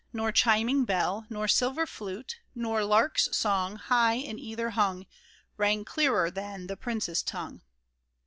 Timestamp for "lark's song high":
2.83-4.15